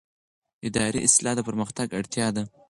[0.67, 2.43] اداري اصلاح د پرمختګ اړتیا ده